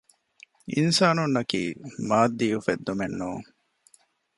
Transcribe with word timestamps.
އިންސާނުންނަކީ 0.73 1.61
މާއްދީ 2.09 2.47
އުފެއްދުމެއްނޫން 2.53 3.45